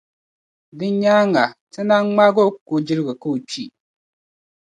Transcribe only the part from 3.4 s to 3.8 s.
kpi.